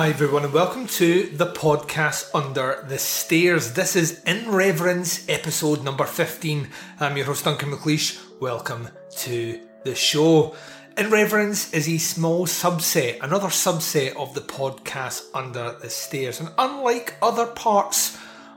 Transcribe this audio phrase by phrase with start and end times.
[0.00, 3.74] Hi, everyone, and welcome to the podcast Under the Stairs.
[3.74, 6.68] This is In Reverence, episode number 15.
[7.00, 8.18] I'm your host, Duncan McLeish.
[8.40, 10.56] Welcome to the show.
[10.96, 16.40] In Reverence is a small subset, another subset of the podcast Under the Stairs.
[16.40, 18.16] And unlike other parts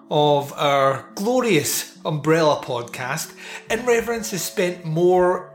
[0.09, 3.33] of our glorious umbrella podcast,
[3.69, 5.53] In Reverence has spent more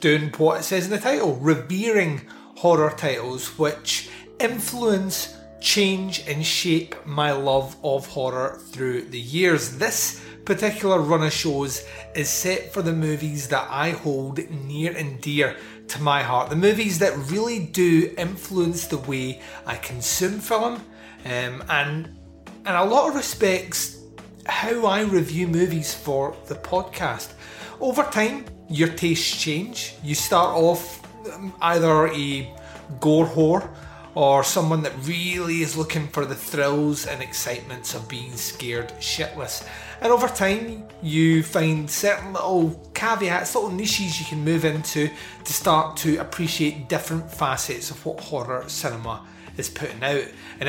[0.00, 2.22] doing what it says in the title, revering
[2.56, 9.78] horror titles, which influence, change, and shape my love of horror through the years.
[9.78, 15.20] This particular run of shows is set for the movies that I hold near and
[15.20, 15.56] dear
[15.88, 16.50] to my heart.
[16.50, 20.82] The movies that really do influence the way I consume film,
[21.24, 22.16] um, and
[22.66, 23.98] in a lot of respects,
[24.46, 27.32] how I review movies for the podcast.
[27.80, 29.94] Over time, your tastes change.
[30.02, 32.54] You start off um, either a
[33.00, 33.68] gore whore
[34.18, 39.64] or someone that really is looking for the thrills and excitements of being scared shitless.
[40.00, 45.08] And over time, you find certain little caveats, little niches you can move into
[45.44, 49.24] to start to appreciate different facets of what horror cinema
[49.56, 50.24] is putting out.
[50.58, 50.68] And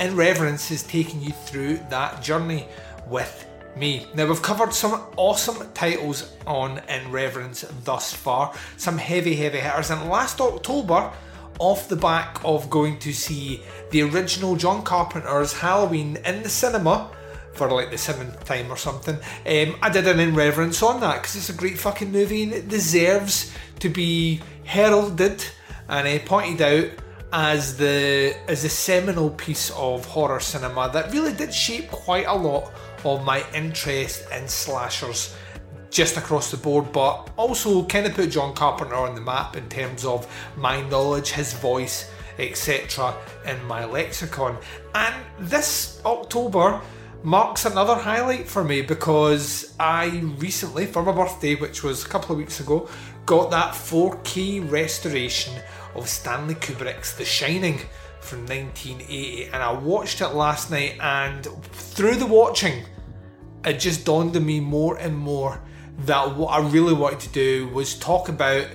[0.00, 2.66] In Reverence is taking you through that journey
[3.06, 3.46] with
[3.76, 4.08] me.
[4.16, 9.90] Now, we've covered some awesome titles on In Reverence thus far, some heavy, heavy hitters.
[9.90, 11.12] And last October,
[11.58, 17.10] off the back of going to see the original John Carpenter's Halloween in the cinema
[17.52, 19.16] for like the seventh time or something.
[19.16, 22.52] Um, I did an in reverence on that because it's a great fucking movie and
[22.52, 25.44] it deserves to be heralded
[25.88, 26.90] and uh, pointed out
[27.32, 32.34] as the as a seminal piece of horror cinema that really did shape quite a
[32.34, 32.72] lot
[33.04, 35.34] of my interest in slashers
[35.90, 39.68] just across the board, but also kind of put John Carpenter on the map in
[39.68, 40.26] terms of
[40.56, 43.14] my knowledge, his voice, etc.,
[43.46, 44.56] in my lexicon.
[44.94, 46.80] And this October
[47.22, 52.32] marks another highlight for me because I recently, for my birthday, which was a couple
[52.32, 52.88] of weeks ago,
[53.26, 55.54] got that 4K restoration
[55.94, 57.80] of Stanley Kubrick's The Shining
[58.20, 60.96] from 1980, and I watched it last night.
[61.00, 62.84] And through the watching,
[63.64, 65.60] it just dawned on me more and more
[65.98, 68.66] that what I really wanted to do was talk about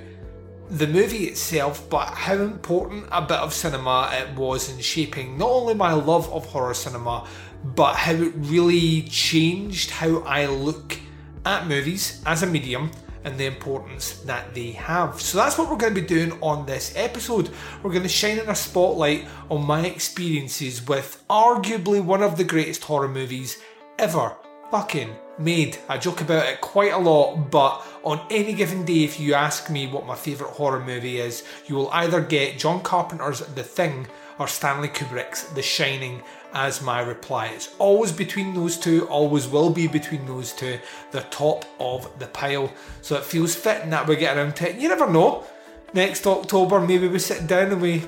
[0.69, 5.49] the movie itself, but how important a bit of cinema it was in shaping not
[5.49, 7.27] only my love of horror cinema,
[7.63, 10.97] but how it really changed how I look
[11.45, 12.91] at movies as a medium
[13.23, 15.21] and the importance that they have.
[15.21, 17.49] So that's what we're going to be doing on this episode.
[17.81, 22.43] We're going to shine in a spotlight on my experiences with arguably one of the
[22.43, 23.61] greatest horror movies
[23.97, 24.35] ever
[24.71, 25.77] fucking made.
[25.89, 29.69] I joke about it quite a lot, but on any given day, if you ask
[29.69, 34.07] me what my favourite horror movie is, you will either get John Carpenter's The Thing
[34.39, 36.21] or Stanley Kubrick's The Shining
[36.53, 37.47] as my reply.
[37.47, 40.79] It's always between those two, always will be between those two,
[41.11, 42.71] the top of the pile.
[43.01, 44.77] So it feels fitting that we get around to it.
[44.77, 45.45] You never know.
[45.93, 48.03] Next October, maybe we sit down and we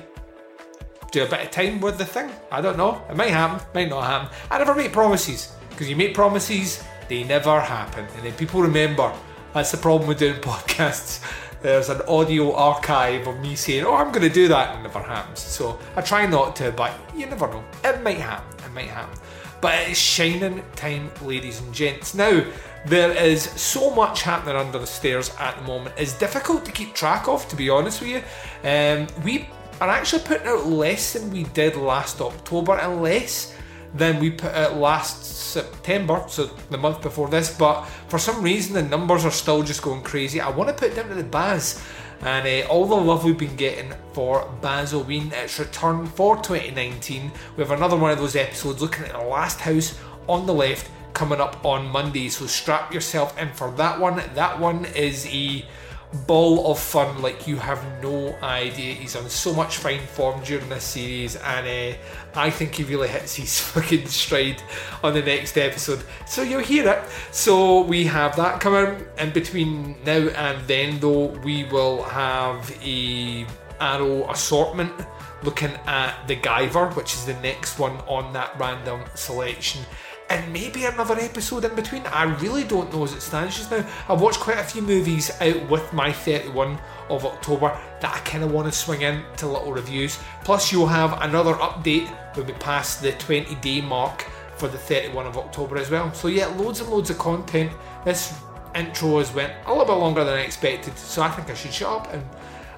[1.12, 2.30] do a bit of time with the thing.
[2.50, 3.02] I don't know.
[3.08, 4.36] It might happen, might not happen.
[4.50, 5.52] I never make promises.
[5.70, 8.06] Because you make promises, they never happen.
[8.16, 9.12] And then people remember.
[9.52, 11.22] That's the problem with doing podcasts.
[11.62, 14.88] There's an audio archive of me saying, oh, I'm going to do that, and it
[14.88, 15.40] never happens.
[15.40, 17.64] So I try not to, but you never know.
[17.82, 18.64] It might happen.
[18.64, 19.18] It might happen.
[19.60, 22.14] But it's shining time, ladies and gents.
[22.14, 22.44] Now,
[22.84, 25.94] there is so much happening under the stairs at the moment.
[25.98, 28.22] It's difficult to keep track of, to be honest with you.
[28.68, 29.48] Um, we
[29.80, 33.56] are actually putting out less than we did last October, unless
[33.94, 37.56] than we put out last September, so the month before this.
[37.56, 40.40] But for some reason, the numbers are still just going crazy.
[40.40, 41.82] I want to put it down to the Baz
[42.22, 47.30] and uh, all the love we've been getting for Bazoween, its return for 2019.
[47.56, 49.98] We have another one of those episodes looking at the last house
[50.28, 54.22] on the left coming up on Monday, so strap yourself in for that one.
[54.34, 55.64] That one is a
[56.26, 58.94] ball of fun like you have no idea.
[58.94, 61.96] He's on so much fine form during this series, and uh,
[62.34, 64.62] I think he really hits his fucking stride
[65.02, 66.02] on the next episode.
[66.26, 67.02] So you'll hear it.
[67.32, 71.26] So we have that coming in between now and then, though.
[71.44, 73.46] We will have a
[73.80, 74.92] Arrow assortment
[75.42, 79.82] looking at the Guyver, which is the next one on that random selection
[80.28, 82.04] and maybe another episode in between.
[82.06, 83.86] I really don't know as it stands just now.
[84.08, 86.78] I've watched quite a few movies out with my 31
[87.08, 90.18] of October that I kind of want to swing in to little reviews.
[90.44, 94.26] Plus, you'll have another update when we pass the 20 day mark
[94.56, 96.12] for the 31 of October as well.
[96.12, 97.72] So, yeah, loads and loads of content.
[98.04, 98.34] This
[98.74, 101.72] intro has went a little bit longer than I expected, so I think I should
[101.72, 102.24] shut up and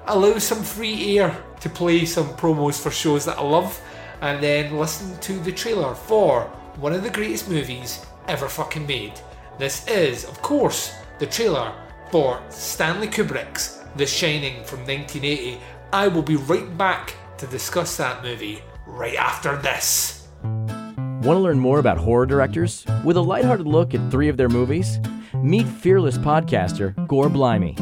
[0.07, 3.79] allow some free air to play some promos for shows that I love
[4.21, 9.13] and then listen to the trailer for one of the greatest movies ever fucking made.
[9.57, 11.73] This is, of course, the trailer
[12.09, 15.59] for Stanley Kubrick's The Shining from 1980.
[15.91, 20.27] I will be right back to discuss that movie right after this.
[20.41, 22.85] Want to learn more about horror directors?
[23.03, 24.99] With a lighthearted look at three of their movies?
[25.33, 27.75] Meet fearless podcaster Gore Blimey.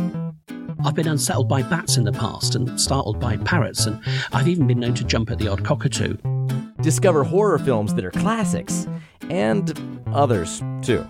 [0.84, 4.02] I've been unsettled by bats in the past and startled by parrots, and
[4.32, 6.18] I've even been known to jump at the odd cockatoo.
[6.88, 8.88] Discover horror films that are classics
[9.30, 9.78] and
[10.14, 11.06] others too.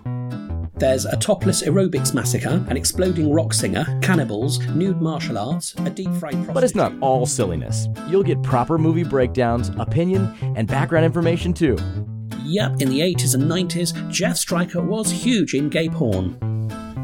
[0.74, 6.12] There's a topless aerobics massacre, an exploding rock singer, cannibals, nude martial arts, a deep
[6.16, 6.54] fried prostitute.
[6.56, 7.90] But it's not all silliness.
[8.08, 11.78] You'll get proper movie breakdowns, opinion, and background information too.
[12.42, 16.40] Yep, in the 80s and 90s, Jeff Stryker was huge in gay porn.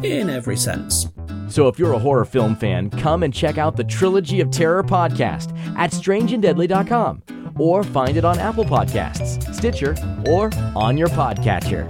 [0.01, 1.09] In every sense.
[1.53, 4.81] So if you're a horror film fan, come and check out the Trilogy of Terror
[4.81, 9.95] podcast at strangeanddeadly.com or find it on Apple Podcasts, Stitcher,
[10.27, 11.87] or on your podcatcher.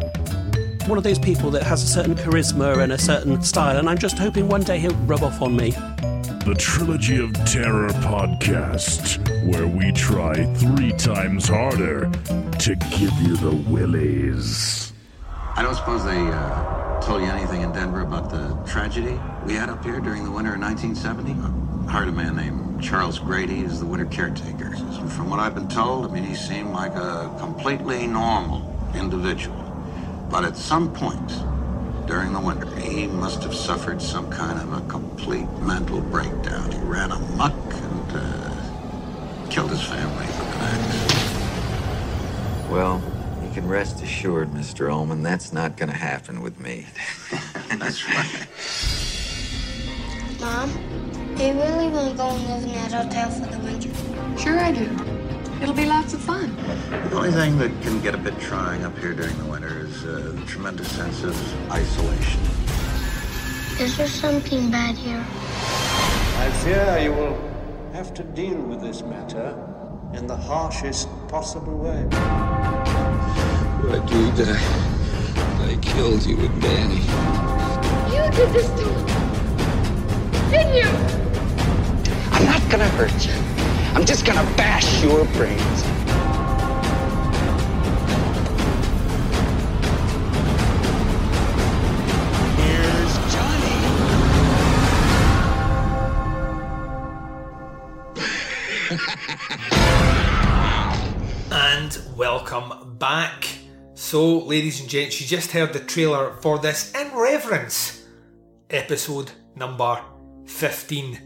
[0.89, 3.98] One of those people that has a certain charisma and a certain style, and I'm
[3.98, 5.69] just hoping one day he'll rub off on me.
[5.69, 12.12] The Trilogy of Terror podcast, where we try three times harder
[12.60, 14.93] to give you the willies.
[15.56, 19.70] I don't suppose they uh, told you anything in Denver about the tragedy we had
[19.70, 21.34] up here during the winter of 1970?
[21.88, 24.76] I hired a man named Charles Grady as the winter caretaker.
[25.10, 29.56] From what I've been told, I mean, he seemed like a completely normal individual.
[30.32, 31.28] But at some point
[32.08, 36.72] during the winter, he must have suffered some kind of a complete mental breakdown.
[36.72, 40.26] He ran amok and uh, killed his family.
[42.72, 43.04] Well,
[43.54, 44.92] can rest assured, Mr.
[44.92, 46.88] Ullman, that's not going to happen with me.
[47.78, 48.48] That's right.
[50.42, 50.72] Mom,
[51.36, 53.90] do you really want to go and live in that hotel for the winter?
[54.40, 54.90] Sure I do.
[55.62, 56.56] It'll be lots of fun.
[57.10, 60.04] The only thing that can get a bit trying up here during the winter is
[60.04, 62.42] uh, the tremendous sense of isolation.
[63.80, 65.24] Is there something bad here?
[65.28, 67.54] I fear you will
[67.94, 69.56] have to deal with this matter
[70.14, 72.83] in the harshest possible way.
[73.86, 74.62] I do that.
[75.70, 77.02] I killed you and Danny.
[78.16, 78.94] You did this to me.
[80.50, 80.90] Didn't you?
[82.32, 83.34] I'm not gonna hurt you.
[83.94, 85.84] I'm just gonna bash your brains.
[92.58, 93.78] Here's Johnny.
[101.52, 103.62] and welcome back.
[104.13, 108.05] So, ladies and gents, you just heard the trailer for this In Reverence
[108.70, 110.00] episode number
[110.46, 111.20] 15.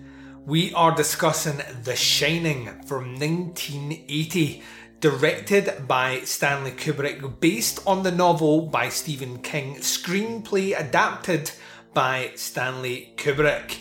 [0.45, 4.63] We are discussing The Shining from 1980,
[5.01, 11.51] directed by Stanley Kubrick, based on the novel by Stephen King, screenplay adapted
[11.93, 13.79] by Stanley Kubrick.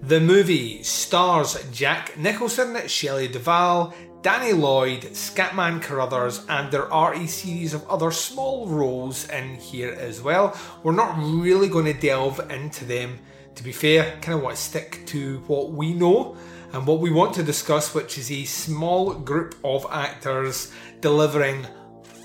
[0.00, 3.92] The movie stars Jack Nicholson, Shelley Duvall,
[4.22, 9.92] Danny Lloyd, Scatman Crothers, and there are a series of other small roles in here
[9.92, 10.58] as well.
[10.82, 13.20] We're not really going to delve into them.
[13.54, 16.36] To be fair, kind of want to stick to what we know
[16.72, 21.66] and what we want to discuss, which is a small group of actors delivering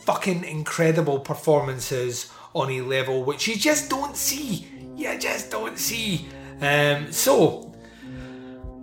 [0.05, 4.67] fucking incredible performances on a level which you just don't see.
[4.95, 6.27] You just don't see.
[6.59, 7.70] Um, so,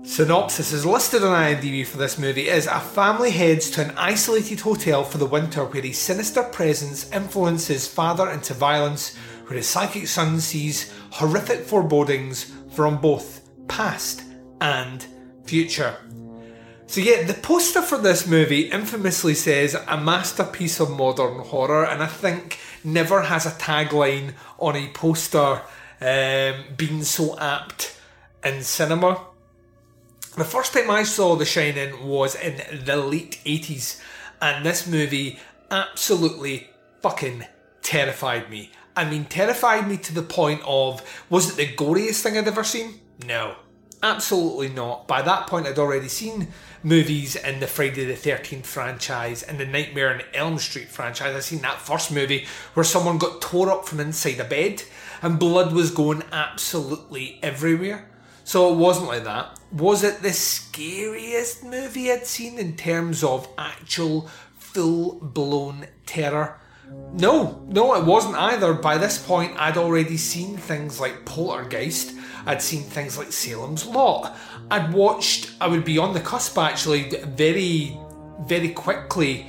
[0.09, 4.59] synopsis is listed on IMDb for this movie is a family heads to an isolated
[4.59, 9.15] hotel for the winter where a sinister presence influences father into violence,
[9.47, 14.23] where his psychic son sees horrific forebodings from both past
[14.63, 15.07] and
[15.45, 15.95] future.
[16.87, 22.03] So yeah, the poster for this movie infamously says a masterpiece of modern horror, and
[22.03, 25.61] I think never has a tagline on a poster
[26.01, 27.95] um, been so apt
[28.43, 29.27] in cinema.
[30.39, 34.01] The first time I saw The Shining was in the late 80s,
[34.41, 36.71] and this movie absolutely
[37.03, 37.45] fucking
[37.83, 38.71] terrified me.
[38.95, 42.63] I mean, terrified me to the point of was it the goriest thing I'd ever
[42.63, 43.01] seen?
[43.27, 43.57] No,
[44.01, 45.09] absolutely not.
[45.09, 46.53] By that point, I'd already seen
[46.85, 51.35] movies in the Friday the 13th franchise and the Nightmare on Elm Street franchise.
[51.35, 54.85] I've seen that first movie where someone got tore up from inside a bed
[55.21, 58.09] and blood was going absolutely everywhere.
[58.45, 59.58] So it wasn't like that.
[59.73, 66.59] Was it the scariest movie I'd seen in terms of actual full blown terror?
[67.13, 68.73] No, no, it wasn't either.
[68.73, 72.15] By this point, I'd already seen things like Poltergeist,
[72.47, 74.35] I'd seen things like Salem's Lot.
[74.71, 77.99] I'd watched, I would be on the cusp actually, very,
[78.41, 79.49] very quickly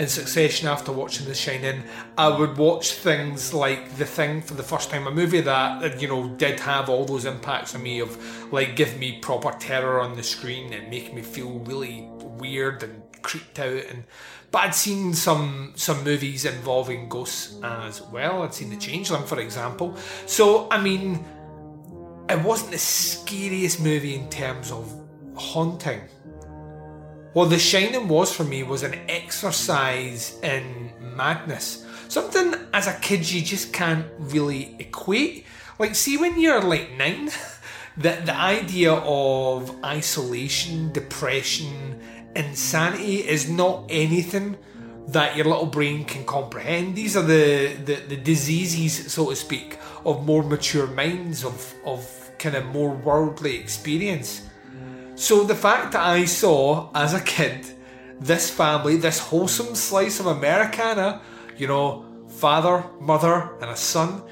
[0.00, 1.84] in succession after watching The Shining.
[2.16, 6.08] I would watch things like The Thing for the first time, a movie that, you
[6.08, 10.16] know, did have all those impacts on me of like give me proper terror on
[10.16, 14.04] the screen and make me feel really weird and creeped out and
[14.50, 18.42] but I'd seen some some movies involving ghosts as well.
[18.42, 19.94] I'd seen The Changeling, for example.
[20.24, 21.24] So I mean,
[22.28, 24.92] it wasn't the scariest movie in terms of
[25.36, 26.00] haunting.
[27.32, 31.86] What The Shining was for me was an exercise in madness.
[32.08, 35.46] Something as a kid you just can't really equate.
[35.78, 37.30] Like, see, when you're like nine,
[37.96, 42.00] the, the idea of isolation, depression,
[42.34, 44.56] insanity is not anything
[45.06, 46.96] that your little brain can comprehend.
[46.96, 52.30] These are the, the, the diseases, so to speak, of more mature minds, of, of
[52.40, 54.49] kind of more worldly experience.
[55.20, 57.66] So the fact that I saw as a kid
[58.18, 61.20] this family, this wholesome slice of Americana,
[61.58, 64.22] you know, father, mother, and a son,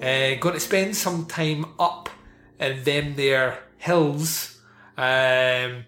[0.00, 2.08] uh, going to spend some time up
[2.60, 4.60] in them their hills,
[4.96, 5.84] um,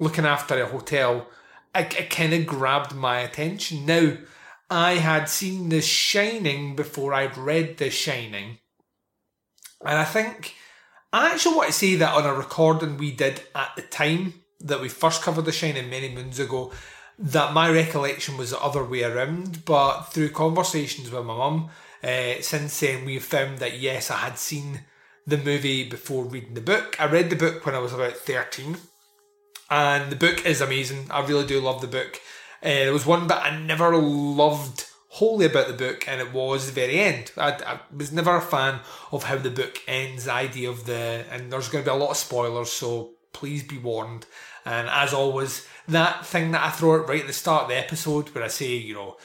[0.00, 1.28] looking after a hotel,
[1.72, 3.86] it, it kind of grabbed my attention.
[3.86, 4.16] Now,
[4.68, 8.58] I had seen The Shining before I'd read The Shining,
[9.80, 10.56] and I think
[11.14, 14.80] I actually want to say that on a recording we did at the time that
[14.80, 16.72] we first covered The Shining many moons ago,
[17.18, 19.66] that my recollection was the other way around.
[19.66, 21.68] But through conversations with my mum,
[22.02, 24.84] uh, since then we've found that yes, I had seen
[25.26, 26.96] the movie before reading the book.
[26.98, 28.78] I read the book when I was about 13,
[29.68, 31.08] and the book is amazing.
[31.10, 32.20] I really do love the book.
[32.62, 36.66] Uh, there was one bit I never loved wholly about the book, and it was
[36.66, 37.32] the very end.
[37.36, 38.80] I, I, was never a fan
[39.12, 41.98] of how the book ends, the idea of the, and there's going to be a
[41.98, 44.24] lot of spoilers, so please be warned.
[44.64, 47.76] And as always, that thing that I throw out right at the start of the
[47.76, 49.18] episode, where I say, you know,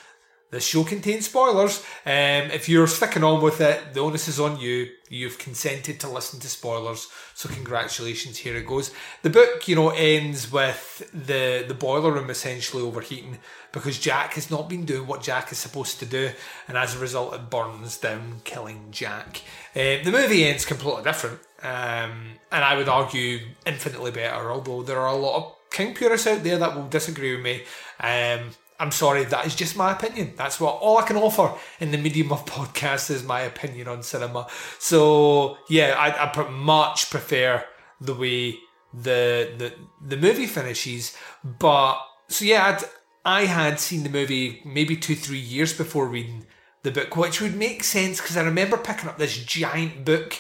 [0.52, 1.80] the show contains spoilers.
[2.06, 4.90] Um, if you're sticking on with it, the onus is on you.
[5.10, 8.38] You've consented to listen to spoilers, so congratulations.
[8.38, 8.92] Here it goes.
[9.22, 13.40] The book, you know, ends with the the boiler room essentially overheating
[13.72, 16.32] because Jack has not been doing what Jack is supposed to do,
[16.68, 19.42] and as a result, it burns down, killing Jack.
[19.76, 24.52] Um, the movie ends completely different, um, and I would argue infinitely better.
[24.52, 27.64] Although there are a lot of king purists out there that will disagree with me.
[28.00, 30.34] Um, I'm sorry, that is just my opinion.
[30.36, 34.04] That's what all I can offer in the medium of podcast is my opinion on
[34.04, 34.48] cinema.
[34.80, 37.64] So yeah, I, I much prefer
[38.00, 38.58] the way
[38.94, 39.74] the the
[40.06, 41.16] the movie finishes.
[41.44, 42.84] But so yeah, I'd,
[43.26, 46.46] I had seen the movie maybe two three years before reading
[46.84, 50.38] the book, which would make sense because I remember picking up this giant book.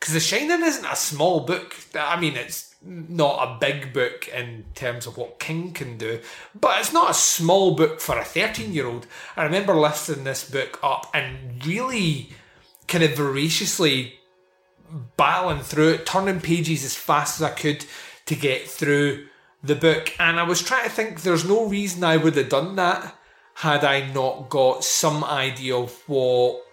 [0.00, 1.76] Because The Shining isn't a small book.
[1.94, 6.20] I mean, it's not a big book in terms of what King can do,
[6.58, 9.06] but it's not a small book for a 13 year old.
[9.36, 12.30] I remember lifting this book up and really
[12.88, 14.14] kind of voraciously
[15.18, 17.84] battling through it, turning pages as fast as I could
[18.26, 19.26] to get through
[19.62, 20.14] the book.
[20.18, 23.16] And I was trying to think there's no reason I would have done that
[23.54, 26.64] had I not got some idea of what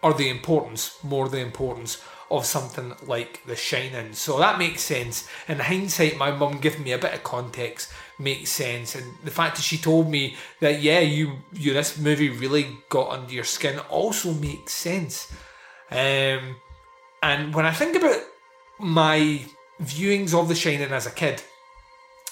[0.00, 2.00] or the importance, more the importance
[2.30, 4.12] of something like The Shining.
[4.12, 5.28] So that makes sense.
[5.48, 9.56] In hindsight, my mum giving me a bit of context makes sense, and the fact
[9.56, 13.78] that she told me that yeah, you you this movie really got under your skin
[13.90, 15.32] also makes sense.
[15.90, 16.56] Um,
[17.22, 18.20] and when I think about
[18.78, 19.42] my
[19.80, 21.42] viewings of The Shining as a kid,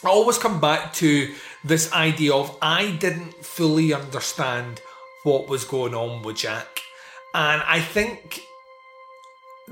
[0.05, 1.33] I always come back to
[1.65, 4.81] this idea of I didn't fully understand
[5.25, 6.81] what was going on with Jack.
[7.35, 8.46] And I think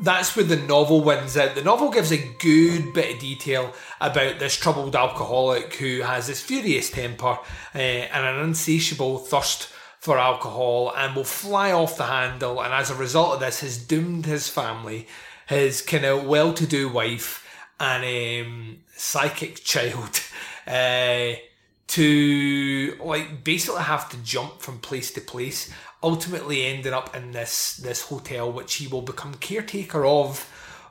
[0.05, 1.55] that's where the novel wins out.
[1.55, 6.43] The novel gives a good bit of detail about this troubled alcoholic who has this
[6.43, 7.39] furious temper
[7.75, 9.69] uh, and an insatiable thirst
[9.99, 13.79] for alcohol and will fly off the handle, and as a result of this, has
[13.79, 15.09] doomed his family
[15.47, 17.47] his kind of well-to-do wife
[17.81, 20.21] and um, psychic child
[20.67, 21.33] uh,
[21.87, 25.73] to like basically have to jump from place to place,
[26.05, 30.39] ultimately ending up in this this hotel which he will become caretaker of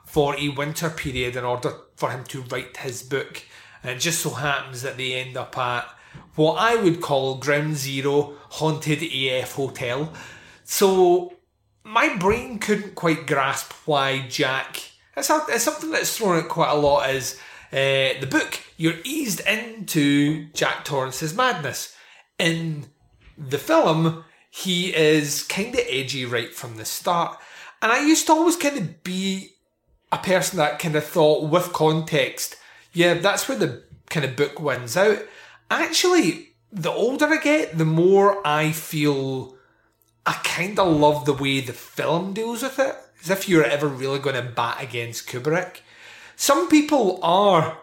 [0.04, 3.42] for a winter period in order for him to write his book.
[3.82, 5.88] And it just so happens that they end up at
[6.34, 10.12] what I would call Ground Zero Haunted AF Hotel.
[10.64, 11.34] So
[11.84, 14.82] my brain couldn't quite grasp why Jack.
[15.16, 17.38] It's, a, it's something that's thrown out quite a lot Is
[17.72, 18.60] uh, the book.
[18.76, 21.94] You're eased into Jack Torrance's madness.
[22.38, 22.86] In
[23.38, 24.24] the film,
[24.56, 27.36] he is kind of edgy right from the start.
[27.82, 29.50] And I used to always kind of be
[30.12, 32.54] a person that kind of thought, with context,
[32.92, 35.18] yeah, that's where the kind of book wins out.
[35.72, 39.56] Actually, the older I get, the more I feel
[40.24, 42.94] I kind of love the way the film deals with it.
[43.22, 45.78] As if you're ever really going to bat against Kubrick.
[46.36, 47.78] Some people are.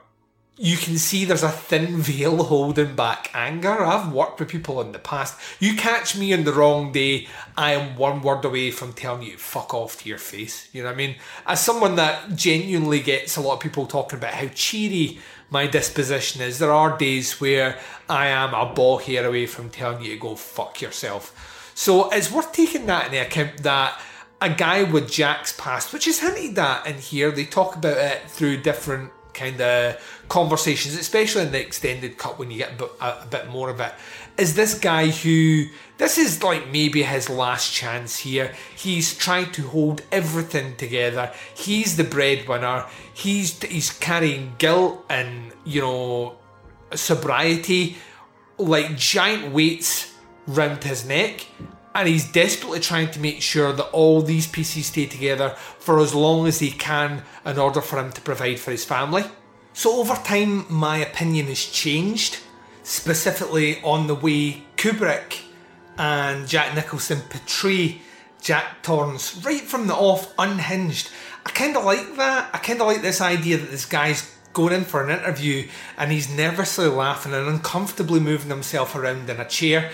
[0.63, 3.83] You can see there's a thin veil holding back anger.
[3.83, 5.35] I've worked with people in the past.
[5.59, 7.27] You catch me in the wrong day,
[7.57, 10.69] I am one word away from telling you fuck off to your face.
[10.71, 11.15] You know what I mean?
[11.47, 15.17] As someone that genuinely gets a lot of people talking about how cheery
[15.49, 20.03] my disposition is, there are days where I am a ball hair away from telling
[20.03, 21.71] you to go fuck yourself.
[21.73, 23.99] So it's worth taking that into account that
[24.39, 28.29] a guy with Jack's past, which is hinted at in here, they talk about it
[28.29, 29.97] through different kind of
[30.29, 33.93] conversations, especially in the extended cut when you get a bit, more of it.
[34.37, 35.65] Is this guy who
[35.97, 38.55] this is like maybe his last chance here.
[38.75, 41.31] He's trying to hold everything together.
[41.53, 42.85] He's the breadwinner.
[43.13, 46.37] He's he's carrying guilt and you know
[46.95, 47.97] sobriety
[48.57, 50.13] like giant weights
[50.47, 51.45] round his neck
[51.93, 56.15] and he's desperately trying to make sure that all these pieces stay together for as
[56.15, 59.23] long as he can in order for him to provide for his family.
[59.73, 62.39] So, over time, my opinion has changed,
[62.83, 65.41] specifically on the way Kubrick
[65.97, 68.01] and Jack Nicholson portray
[68.41, 71.09] Jack Torrance right from the off, unhinged.
[71.45, 72.49] I kind of like that.
[72.53, 76.11] I kind of like this idea that this guy's going in for an interview and
[76.11, 79.91] he's nervously laughing and uncomfortably moving himself around in a chair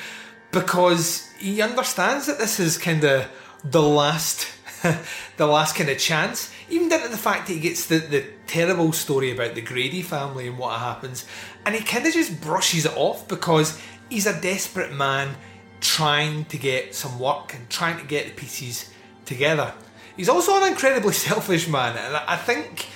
[0.51, 3.27] because he understands that this is kind of
[3.63, 4.47] the last
[5.37, 6.51] the last kind of chance.
[6.69, 10.01] Even down to the fact that he gets the, the terrible story about the Grady
[10.01, 11.25] family and what happens
[11.65, 15.35] and he kind of just brushes it off because he's a desperate man
[15.81, 18.89] trying to get some work and trying to get the pieces
[19.25, 19.73] together.
[20.15, 22.87] He's also an incredibly selfish man and I think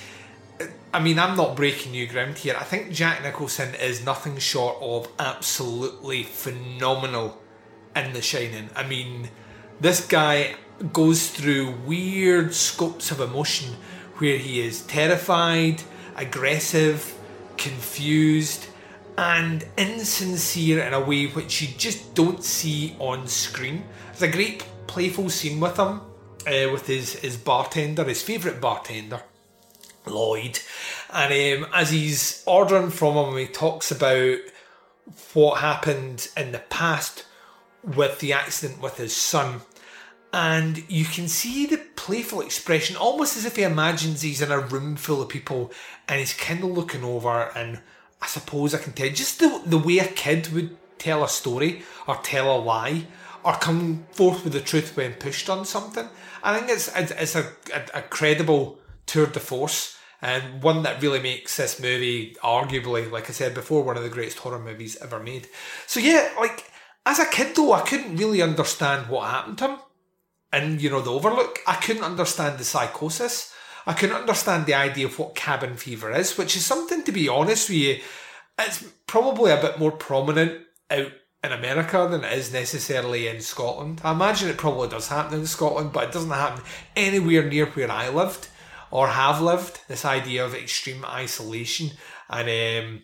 [0.94, 2.54] I mean, I'm not breaking new ground here.
[2.58, 7.41] I think Jack Nicholson is nothing short of absolutely phenomenal
[7.94, 8.70] in The Shining.
[8.74, 9.28] I mean,
[9.80, 10.54] this guy
[10.92, 13.74] goes through weird scopes of emotion
[14.16, 15.82] where he is terrified,
[16.16, 17.14] aggressive,
[17.56, 18.66] confused,
[19.18, 23.84] and insincere in a way which you just don't see on screen.
[24.08, 26.00] There's a great playful scene with him,
[26.46, 29.22] uh, with his, his bartender, his favourite bartender
[30.06, 30.58] Lloyd.
[31.12, 34.38] And um, as he's ordering from him, he talks about
[35.34, 37.24] what happened in the past
[37.82, 39.62] with the accident with his son.
[40.32, 44.58] And you can see the playful expression, almost as if he imagines he's in a
[44.58, 45.72] room full of people
[46.08, 47.50] and he's kind of looking over.
[47.54, 47.80] And
[48.20, 51.82] I suppose I can tell just the, the way a kid would tell a story
[52.06, 53.06] or tell a lie
[53.44, 56.08] or come forth with the truth when pushed on something.
[56.42, 61.20] I think it's, it's a, a, a credible tour de force and one that really
[61.20, 65.18] makes this movie arguably, like I said before, one of the greatest horror movies ever
[65.18, 65.48] made.
[65.88, 66.70] So yeah, like
[67.06, 69.78] as a kid though, I couldn't really understand what happened to him,
[70.52, 71.58] and you know the Overlook.
[71.66, 73.52] I couldn't understand the psychosis.
[73.86, 77.28] I couldn't understand the idea of what cabin fever is, which is something to be
[77.28, 78.00] honest with you,
[78.58, 81.12] it's probably a bit more prominent out
[81.44, 84.00] in America than it is necessarily in Scotland.
[84.04, 86.62] I imagine it probably does happen in Scotland, but it doesn't happen
[86.94, 88.48] anywhere near where I lived
[88.90, 89.80] or have lived.
[89.88, 91.90] This idea of extreme isolation
[92.30, 93.02] and um,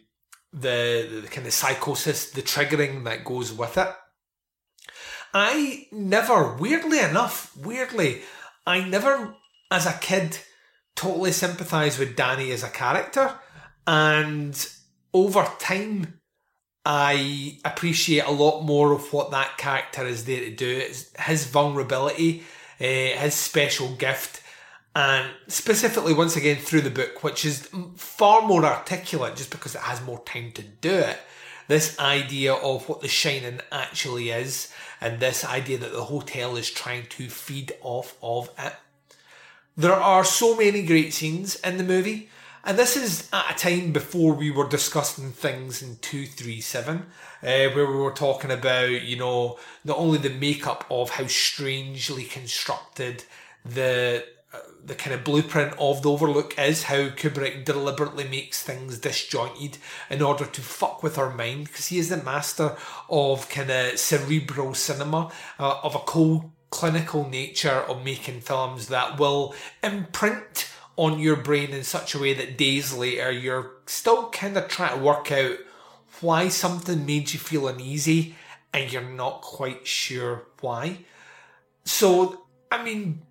[0.53, 3.89] the, the kind of psychosis, the triggering that goes with it.
[5.35, 8.23] I never, weirdly enough, weirdly,
[8.67, 9.35] I never,
[9.71, 10.39] as a kid,
[10.97, 13.35] totally sympathised with Danny as a character.
[13.87, 14.69] And
[15.13, 16.21] over time,
[16.85, 20.79] I appreciate a lot more of what that character is there to do.
[20.79, 22.45] It's his vulnerability,
[22.81, 24.43] uh, his special gift,
[24.99, 29.83] and specifically once again through the book, which is far more articulate just because it
[29.83, 31.21] has more time to do it.
[31.69, 36.69] This idea of what the Shining actually is, and this idea that the hotel is
[36.69, 38.73] trying to feed off of it.
[39.77, 42.29] There are so many great scenes in the movie,
[42.65, 47.03] and this is at a time before we were discussing things in 237, uh,
[47.43, 53.23] where we were talking about, you know, not only the makeup of how strangely constructed
[53.65, 54.25] the
[54.89, 59.79] the kind of blueprint of the Overlook is, how Kubrick deliberately makes things disjointed
[60.11, 62.77] in order to fuck with our mind, because he is the master
[63.09, 69.19] of kind of cerebral cinema, uh, of a cold clinical nature of making films that
[69.19, 74.57] will imprint on your brain in such a way that days later you're still kind
[74.57, 75.57] of trying to work out
[76.21, 78.35] why something made you feel uneasy
[78.75, 80.99] and you're not quite sure why.
[81.85, 83.23] So, I mean,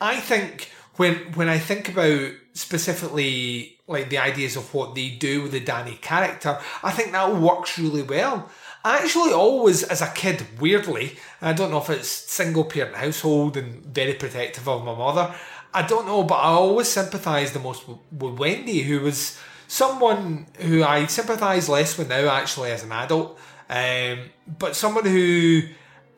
[0.00, 5.42] I think when when I think about specifically like the ideas of what they do
[5.42, 8.50] with the Danny character, I think that works really well.
[8.84, 13.56] I actually always, as a kid, weirdly, I don't know if it's single parent household
[13.56, 15.34] and very protective of my mother.
[15.74, 20.84] I don't know, but I always sympathised the most with Wendy, who was someone who
[20.84, 23.38] I sympathise less with now, actually, as an adult.
[23.68, 25.62] Um, but someone who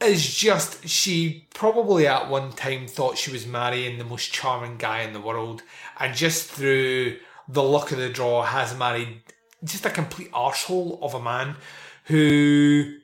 [0.03, 5.03] is just, she probably at one time thought she was marrying the most charming guy
[5.03, 5.63] in the world,
[5.99, 9.23] and just through the luck of the draw has married
[9.65, 11.57] just a complete arsehole of a man
[12.05, 12.97] who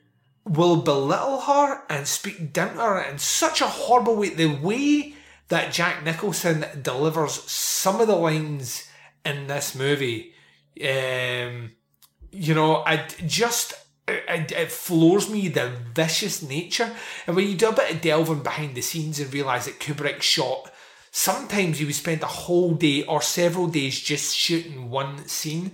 [0.45, 4.29] will belittle her and speak down to her in such a horrible way.
[4.29, 5.13] The way
[5.49, 8.89] that Jack Nicholson delivers some of the lines
[9.25, 10.33] in this movie,
[10.81, 11.71] um,
[12.31, 13.73] you know, I just
[14.07, 16.91] it, it, floors me the vicious nature.
[17.25, 20.21] And when you do a bit of delving behind the scenes and realise that Kubrick
[20.21, 20.71] shot,
[21.11, 25.73] sometimes he would spend a whole day or several days just shooting one scene.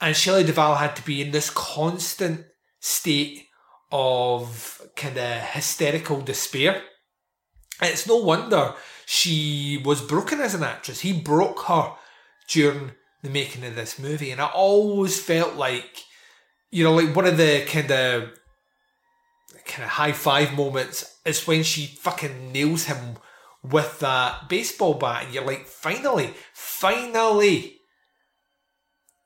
[0.00, 2.46] And Shelley Duvall had to be in this constant
[2.80, 3.46] state
[3.90, 6.82] of kind of hysterical despair.
[7.82, 8.74] It's no wonder
[9.06, 11.00] she was broken as an actress.
[11.00, 11.94] He broke her
[12.48, 12.92] during
[13.22, 14.30] the making of this movie.
[14.30, 16.04] And I always felt like,
[16.70, 18.30] you know, like one of the kind of
[19.64, 23.16] kind of high five moments is when she fucking nails him
[23.62, 27.76] with that baseball bat and you're like, finally, finally,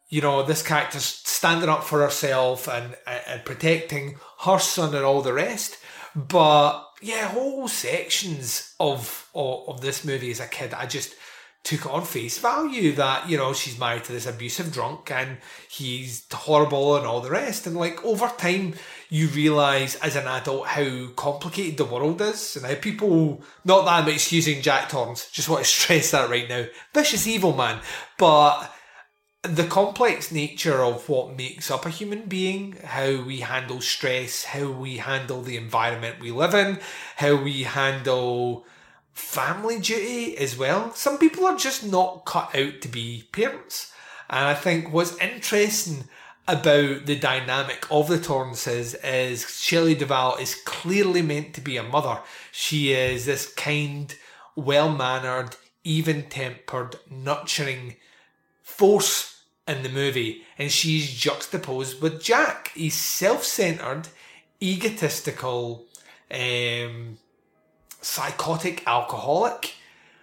[0.09, 5.23] you know, this character's standing up for herself and, and protecting her son and all
[5.23, 5.79] the rest.
[6.15, 11.15] But yeah, whole sections of, of, of this movie as a kid, I just
[11.65, 16.27] took on face value that you know she's married to this abusive drunk and he's
[16.33, 17.67] horrible and all the rest.
[17.67, 18.75] And like over time
[19.09, 22.57] you realize as an adult how complicated the world is.
[22.57, 26.49] And how people not that I'm excusing Jack Torrance just want to stress that right
[26.49, 26.67] now.
[26.93, 27.81] Vicious evil man.
[28.19, 28.73] But
[29.43, 34.71] the complex nature of what makes up a human being, how we handle stress, how
[34.71, 36.79] we handle the environment we live in,
[37.17, 38.65] how we handle
[39.13, 40.93] family duty as well.
[40.95, 43.93] Some people are just not cut out to be parents.
[44.31, 46.05] And I think what's interesting
[46.49, 51.83] about the dynamic of the Torrances is Shelley Duvall is clearly meant to be a
[51.83, 52.21] mother.
[52.51, 54.15] She is this kind,
[54.57, 57.97] well mannered, even tempered, nurturing
[58.63, 62.73] force in the movie, and she's juxtaposed with Jack.
[62.75, 64.09] He's self centered,
[64.61, 65.85] egotistical,
[66.31, 67.19] um,
[68.03, 69.75] psychotic alcoholic.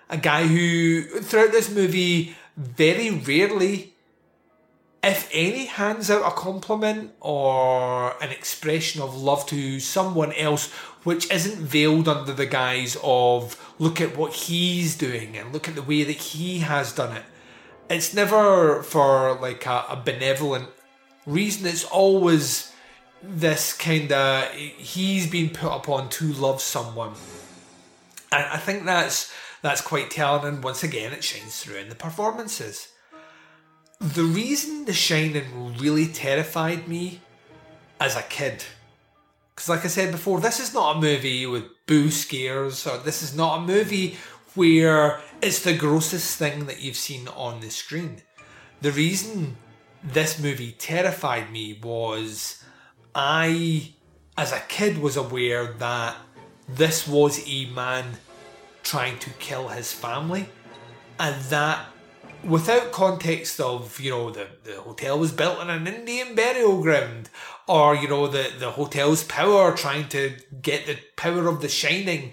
[0.10, 3.94] A guy who, throughout this movie, very rarely,
[5.04, 10.72] if any, hands out a compliment or an expression of love to someone else,
[11.04, 15.76] which isn't veiled under the guise of look at what he's doing and look at
[15.76, 17.24] the way that he has done it
[17.90, 20.70] it's never for like a, a benevolent
[21.26, 21.68] reason.
[21.68, 22.72] It's always
[23.22, 27.14] this kind of he's been put upon to love someone,
[28.32, 30.46] and I think that's that's quite telling.
[30.48, 32.90] And once again, it shines through in the performances.
[34.00, 37.20] The reason The Shining really terrified me
[38.00, 38.64] as a kid,
[39.54, 43.22] because like I said before, this is not a movie with boo scares, or this
[43.22, 44.18] is not a movie
[44.56, 48.22] where it's the grossest thing that you've seen on the screen.
[48.82, 49.58] The reason
[50.02, 52.64] this movie terrified me was
[53.14, 53.94] I,
[54.38, 56.16] as a kid, was aware that
[56.76, 58.06] this was a man
[58.84, 60.50] trying to kill his family,
[61.20, 61.86] and that
[62.44, 67.30] without context of you know the, the hotel was built on an Indian burial ground
[67.68, 72.32] or you know the the hotel's power trying to get the power of the shining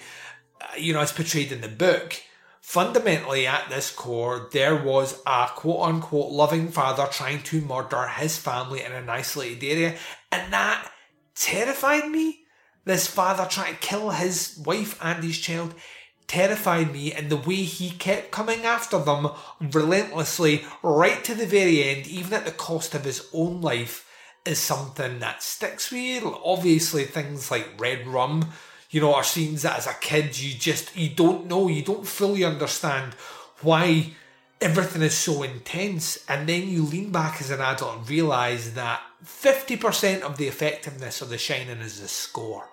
[0.60, 2.14] uh, you know, as portrayed in the book,
[2.60, 8.38] fundamentally at this core, there was a quote unquote loving father trying to murder his
[8.38, 9.96] family in an isolated area,
[10.32, 10.90] and that
[11.34, 12.45] terrified me.
[12.86, 15.74] This father trying to kill his wife and his child
[16.28, 19.28] terrified me and the way he kept coming after them
[19.60, 24.08] relentlessly right to the very end, even at the cost of his own life,
[24.44, 26.38] is something that sticks with you.
[26.44, 28.52] Obviously, things like Red Rum,
[28.90, 32.06] you know, are scenes that as a kid you just you don't know, you don't
[32.06, 33.14] fully understand
[33.62, 34.12] why
[34.60, 39.00] everything is so intense, and then you lean back as an adult and realise that
[39.24, 42.68] 50% of the effectiveness of The Shining is the score.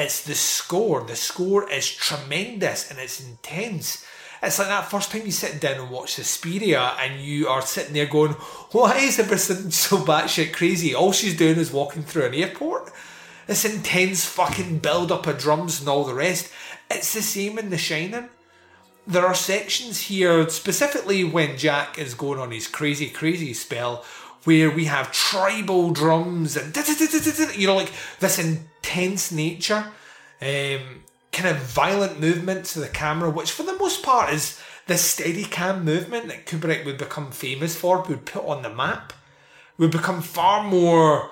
[0.00, 1.02] It's the score.
[1.02, 4.06] The score is tremendous and it's intense.
[4.42, 7.92] It's like that first time you sit down and watch Suspiria and you are sitting
[7.92, 8.32] there going,
[8.72, 10.94] why is everything so batshit crazy?
[10.94, 12.90] All she's doing is walking through an airport.
[13.46, 16.50] This intense fucking build up of drums and all the rest.
[16.90, 18.30] It's the same in The Shining.
[19.06, 24.04] There are sections here, specifically when Jack is going on his crazy, crazy spell,
[24.44, 26.74] where we have tribal drums and
[27.56, 29.86] you know, like this intense nature,
[30.40, 34.96] um, kind of violent movements of the camera, which for the most part is the
[34.96, 39.12] steady cam movement that Kubrick would become famous for, would put on the map,
[39.78, 41.30] would become far more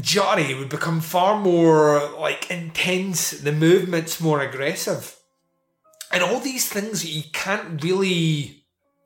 [0.00, 5.16] jarry, would become far more like intense, the movements more aggressive.
[6.10, 8.61] And all these things you can't really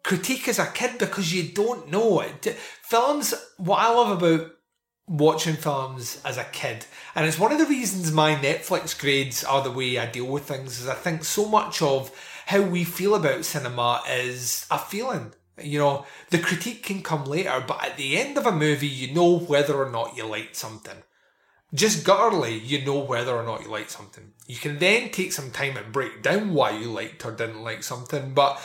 [0.06, 2.56] critique as a kid because you don't know it.
[2.80, 4.52] Films, what I love about
[5.08, 9.64] watching films as a kid, and it's one of the reasons my Netflix grades are
[9.64, 12.12] the way I deal with things, is I think so much of
[12.46, 15.32] how we feel about cinema is a feeling.
[15.60, 19.12] You know, the critique can come later, but at the end of a movie, you
[19.12, 21.02] know whether or not you liked something.
[21.74, 24.34] Just gutturally, you know whether or not you like something.
[24.46, 27.82] You can then take some time and break down why you liked or didn't like
[27.82, 28.60] something, but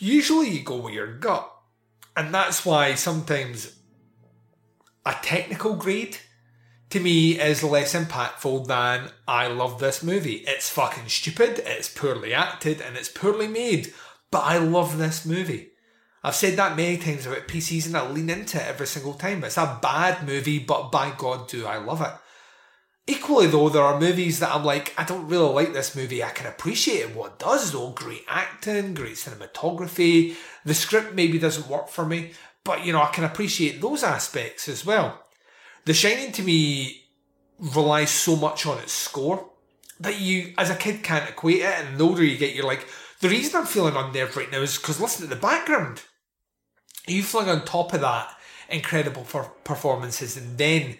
[0.00, 1.50] usually you go with your gut.
[2.16, 3.76] And that's why sometimes
[5.06, 6.18] a technical grade
[6.90, 10.44] to me is less impactful than I love this movie.
[10.46, 13.94] It's fucking stupid, it's poorly acted, and it's poorly made,
[14.30, 15.70] but I love this movie.
[16.22, 19.42] I've said that many times about PCs and I lean into it every single time.
[19.44, 22.12] It's a bad movie, but by God, do I love it.
[23.10, 26.22] Equally, though, there are movies that I'm like, I don't really like this movie.
[26.22, 27.16] I can appreciate it.
[27.16, 27.90] what it does, though.
[27.90, 30.36] Great acting, great cinematography.
[30.64, 34.68] The script maybe doesn't work for me, but you know, I can appreciate those aspects
[34.68, 35.24] as well.
[35.86, 37.08] The Shining to me
[37.58, 39.50] relies so much on its score
[39.98, 41.64] that you, as a kid, can't equate it.
[41.64, 42.86] And the older you get, you're like,
[43.18, 46.02] the reason I'm feeling unnerved right now is because listen to the background.
[47.08, 48.36] You fling on top of that
[48.68, 49.26] incredible
[49.64, 50.96] performances and then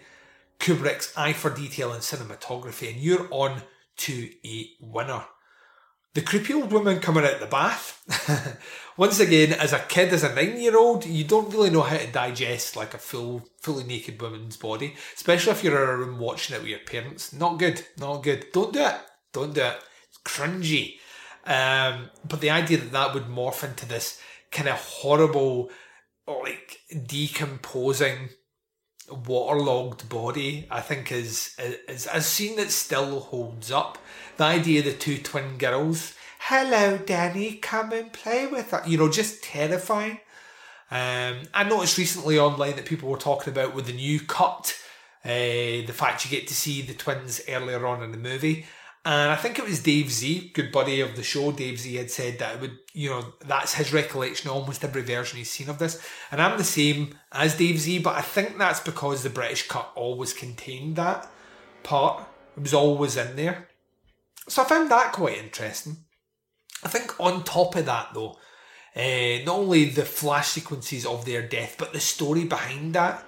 [0.61, 3.63] Kubrick's eye for detail and cinematography, and you're on
[3.97, 5.25] to a winner.
[6.13, 8.59] The creepy old woman coming out the bath.
[8.97, 11.97] Once again, as a kid, as a nine year old, you don't really know how
[11.97, 16.19] to digest like a full, fully naked woman's body, especially if you're in a room
[16.19, 17.33] watching it with your parents.
[17.33, 18.45] Not good, not good.
[18.53, 18.97] Don't do it.
[19.33, 19.79] Don't do it.
[20.09, 20.97] It's cringy.
[21.45, 24.21] Um, but the idea that that would morph into this
[24.51, 25.71] kind of horrible,
[26.27, 28.29] like decomposing
[29.09, 31.55] waterlogged body, I think is,
[31.87, 33.97] is a scene that still holds up.
[34.37, 38.97] The idea of the two twin girls, hello Danny, come and play with us, you
[38.97, 40.19] know, just terrifying.
[40.89, 44.77] Um, I noticed recently online that people were talking about with the new cut,
[45.23, 48.65] uh, the fact you get to see the twins earlier on in the movie.
[49.03, 51.51] And I think it was Dave Z, good buddy of the show.
[51.51, 55.39] Dave Z had said that it would, you know, that's his recollection almost every version
[55.39, 55.99] he's seen of this.
[56.31, 59.91] And I'm the same as Dave Z, but I think that's because the British cut
[59.95, 61.27] always contained that
[61.81, 62.23] part.
[62.55, 63.69] It was always in there.
[64.47, 65.97] So I found that quite interesting.
[66.83, 68.37] I think on top of that, though,
[68.95, 73.23] uh, not only the flash sequences of their death, but the story behind that.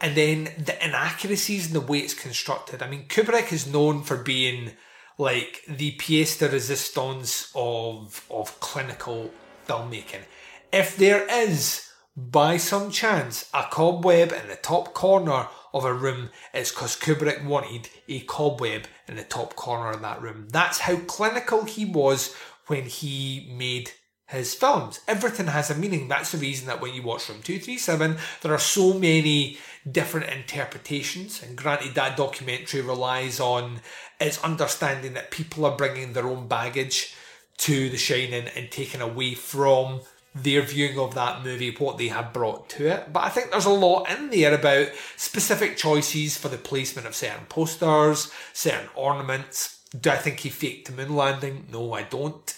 [0.00, 2.82] And then the inaccuracies in the way it's constructed.
[2.82, 4.72] I mean, Kubrick is known for being
[5.18, 9.30] like the pièce de résistance of of clinical
[9.66, 10.24] filmmaking.
[10.72, 16.30] If there is, by some chance, a cobweb in the top corner of a room,
[16.52, 20.48] it's because Kubrick wanted a cobweb in the top corner of that room.
[20.50, 22.34] That's how clinical he was
[22.66, 23.92] when he made
[24.26, 25.00] his films.
[25.06, 26.08] Everything has a meaning.
[26.08, 29.58] That's the reason that when you watch Room 237, there are so many
[29.90, 31.42] different interpretations.
[31.42, 33.80] And granted, that documentary relies on
[34.20, 37.14] its understanding that people are bringing their own baggage
[37.58, 40.00] to The Shining and taking away from
[40.34, 43.12] their viewing of that movie what they have brought to it.
[43.12, 47.14] But I think there's a lot in there about specific choices for the placement of
[47.14, 49.78] certain posters, certain ornaments.
[49.98, 51.68] Do I think he faked the moon landing?
[51.70, 52.52] No, I don't.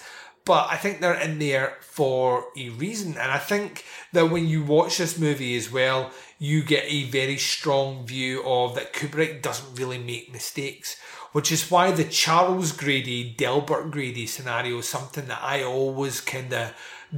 [0.46, 3.18] but I think they're in there for a reason.
[3.18, 7.38] And I think that when you watch this movie as well, you get a very
[7.38, 10.96] strong view of that Kubrick doesn't really make mistakes,
[11.32, 16.52] which is why the Charles Grady, Delbert Grady scenario is something that I always kind
[16.52, 16.74] of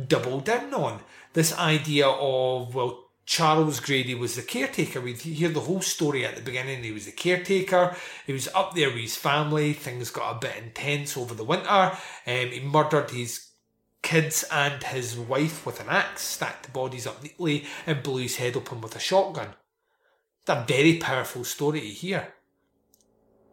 [0.07, 1.01] double down on.
[1.33, 5.03] This idea of, well, Charles Grady was the caretaker.
[5.03, 6.83] We hear the whole story at the beginning.
[6.83, 7.95] He was the caretaker.
[8.27, 9.75] He was up there with his family.
[9.75, 11.69] Things got a bit intense over the winter.
[11.69, 13.48] Um, he murdered his
[14.03, 18.37] kids and his wife with an axe, stacked the bodies up neatly, and blew his
[18.37, 19.55] head open with a shotgun.
[20.47, 22.35] A very powerful story to hear.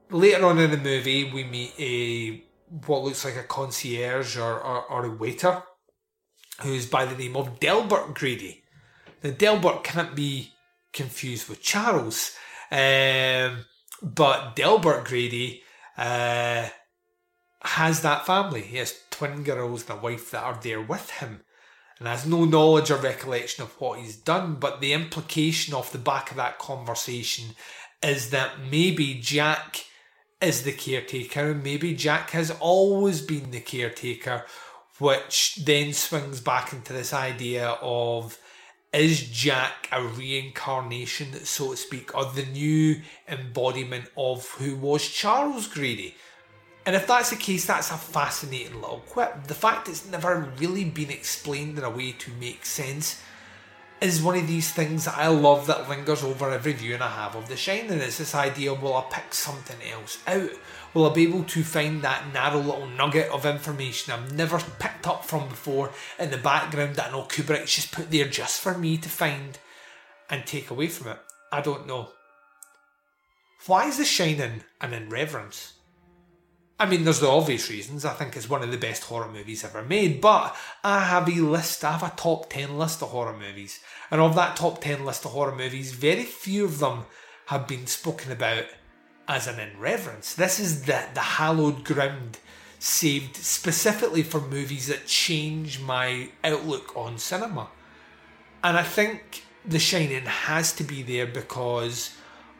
[0.09, 2.43] Later on in the movie, we meet a
[2.87, 5.63] what looks like a concierge or, or, or a waiter
[6.61, 8.63] who's by the name of Delbert Grady
[9.25, 10.51] now, Delbert can't be
[10.93, 12.35] confused with Charles,
[12.71, 13.65] um,
[14.03, 15.63] but Delbert Grady
[15.97, 16.67] uh,
[17.67, 18.61] has that family.
[18.61, 21.41] He has twin girls and a wife that are there with him
[21.99, 24.55] and has no knowledge or recollection of what he's done.
[24.55, 27.55] But the implication off the back of that conversation
[28.03, 29.85] is that maybe Jack
[30.41, 34.45] is the caretaker, and maybe Jack has always been the caretaker,
[34.99, 38.37] which then swings back into this idea of
[38.93, 45.67] is Jack a reincarnation, so to speak, or the new embodiment of who was Charles
[45.67, 46.15] Grady?
[46.85, 49.47] And if that's the case, that's a fascinating little quip.
[49.47, 53.21] The fact it's never really been explained in a way to make sense
[54.01, 57.35] is one of these things that I love that lingers over every viewing I have
[57.35, 57.99] of The Shining.
[57.99, 60.51] It's this idea, will I pick something else out?
[60.93, 65.07] Will I be able to find that narrow little nugget of information I've never picked
[65.07, 68.77] up from before in the background that I know Kubrick's just put there just for
[68.77, 69.57] me to find
[70.29, 71.19] and take away from it?
[71.51, 72.09] I don't know.
[73.65, 75.74] Why is The Shining an irreverence?
[76.77, 78.03] I mean, there's the obvious reasons.
[78.03, 81.41] I think it's one of the best horror movies ever made, but I have a
[81.41, 83.79] list, I have a top 10 list of horror movies.
[84.11, 87.05] And of that top 10 list of horror movies, very few of them
[87.47, 88.65] have been spoken about
[89.27, 90.33] as an irreverence.
[90.33, 92.39] This is the, the hallowed ground
[92.77, 97.69] saved specifically for movies that change my outlook on cinema.
[98.63, 102.15] And I think The Shining has to be there because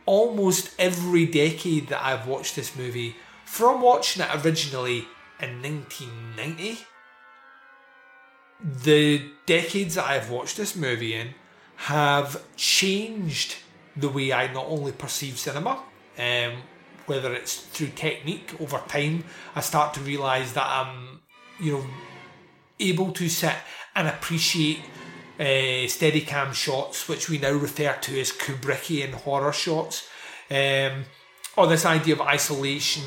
[0.06, 3.16] almost every decade that I've watched this movie,
[3.46, 5.08] from watching it originally
[5.40, 6.80] in 1990,
[8.84, 11.36] the decades that I've watched this movie in
[11.76, 13.58] have changed
[13.96, 15.80] the way I not only perceive cinema,
[16.18, 16.54] um,
[17.06, 19.24] whether it's through technique over time,
[19.56, 21.22] I start to realise that I'm,
[21.60, 21.86] you know,
[22.80, 23.56] able to sit
[23.96, 24.80] and appreciate
[25.40, 30.08] uh, Steadicam shots, which we now refer to as Kubrickian horror shots,
[30.50, 31.06] um,
[31.58, 33.04] or this idea of isolation,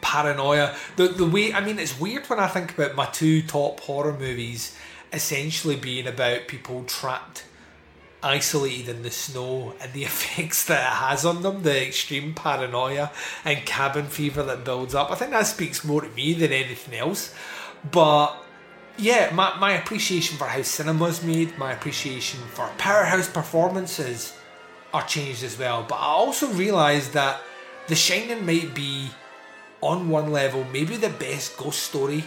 [0.00, 0.74] paranoia.
[0.96, 4.16] The the way I mean, it's weird when I think about my two top horror
[4.16, 4.76] movies
[5.12, 7.44] essentially being about people trapped
[8.22, 13.10] isolated in the snow and the effects that it has on them, the extreme paranoia
[13.44, 15.10] and cabin fever that builds up.
[15.10, 17.34] I think that speaks more to me than anything else.
[17.90, 18.36] But
[18.96, 24.36] yeah, my, my appreciation for how cinema's made, my appreciation for powerhouse performances
[24.94, 25.84] are changed as well.
[25.88, 27.40] But I also realise that
[27.88, 29.08] The Shining might be,
[29.82, 32.24] on one level, maybe the best ghost story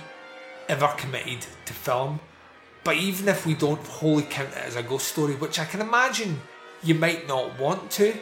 [0.70, 2.20] ever committed to film.
[2.84, 5.82] But even if we don't wholly count it as a ghost story, which I can
[5.82, 6.42] imagine
[6.84, 8.14] you might not want to,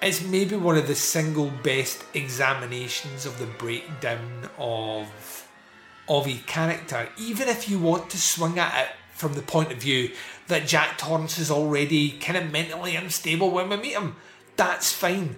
[0.00, 5.48] it's maybe one of the single best examinations of the breakdown of
[6.08, 7.08] of a character.
[7.16, 10.10] Even if you want to swing at it from the point of view
[10.48, 14.16] that Jack Torrance is already kind of mentally unstable when we meet him,
[14.56, 15.36] that's fine.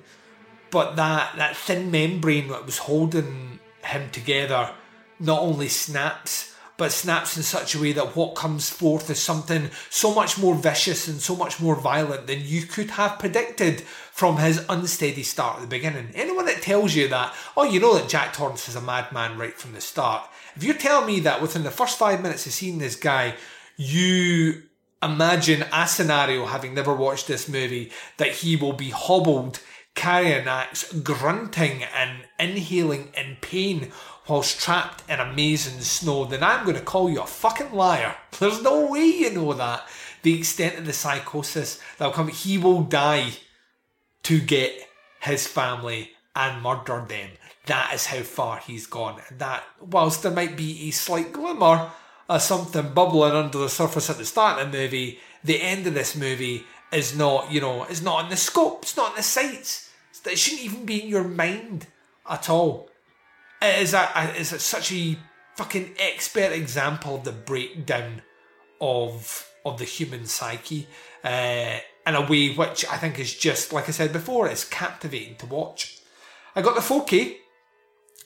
[0.74, 4.72] But that, that thin membrane that was holding him together
[5.20, 9.70] not only snaps, but snaps in such a way that what comes forth is something
[9.88, 14.38] so much more vicious and so much more violent than you could have predicted from
[14.38, 16.08] his unsteady start at the beginning.
[16.12, 19.54] Anyone that tells you that, oh, you know that Jack Torrance is a madman right
[19.54, 20.28] from the start.
[20.56, 23.36] If you tell me that within the first five minutes of seeing this guy,
[23.76, 24.64] you
[25.00, 29.60] imagine a scenario, having never watched this movie, that he will be hobbled,
[29.96, 33.92] axe, grunting and inhaling in pain
[34.28, 38.14] whilst trapped in amazing snow, then I'm going to call you a fucking liar.
[38.38, 39.86] There's no way you know that.
[40.22, 43.32] The extent of the psychosis that will come, he will die
[44.22, 44.88] to get
[45.20, 47.30] his family and murder them.
[47.66, 49.20] That is how far he's gone.
[49.28, 51.90] And that, whilst there might be a slight glimmer
[52.28, 55.94] of something bubbling under the surface at the start of the movie, the end of
[55.94, 59.22] this movie is not, you know, is not in the scope, it's not in the
[59.22, 59.83] sights.
[60.26, 61.86] It shouldn't even be in your mind
[62.28, 62.88] at all.
[63.62, 65.18] Is that is it such a
[65.56, 68.22] fucking expert example of the breakdown
[68.80, 70.86] of of the human psyche
[71.22, 75.36] uh, in a way which I think is just like I said before, it's captivating
[75.36, 76.00] to watch.
[76.54, 77.36] I got the 4K,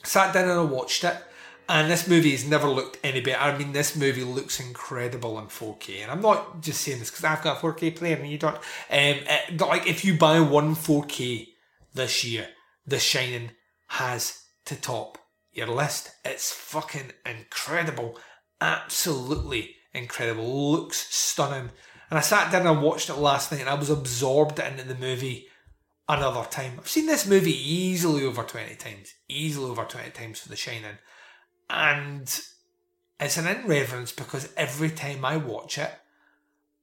[0.03, 1.17] sat down and I watched it.
[1.71, 3.41] And this movie has never looked any better.
[3.41, 6.03] I mean, this movie looks incredible in 4K.
[6.03, 8.57] And I'm not just saying this because I've got a 4K player and you don't.
[8.57, 11.49] Um, it, like, if you buy one 4K
[11.95, 12.49] this year,
[12.87, 13.51] The Shining
[13.89, 15.19] has to top
[15.53, 16.11] your list.
[16.25, 18.19] It's fucking incredible.
[18.61, 20.73] Absolutely incredible.
[20.73, 21.71] Looks stunning.
[22.11, 24.95] And I sat down and watched it last night and I was absorbed into the
[24.95, 25.47] movie
[26.09, 26.75] another time.
[26.79, 29.15] I've seen this movie easily over 20 times.
[29.29, 30.99] Easily over 20 times for The Shining.
[31.69, 32.41] And
[33.21, 35.91] it's an irreverence because every time I watch it,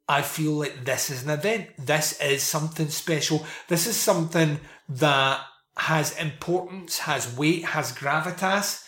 [0.08, 1.70] I feel like this is an event.
[1.78, 3.46] This is something special.
[3.68, 5.42] This is something that
[5.78, 8.86] has importance, has weight, has gravitas,